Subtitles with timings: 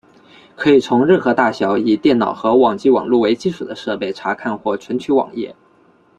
[0.55, 5.55] 可以从任何大小以电脑和网际网路为基础的设备查看或存取网页。